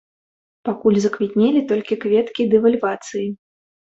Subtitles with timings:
[0.67, 3.25] Пакуль заквітнелі толькі кветкі дэвальвацыі.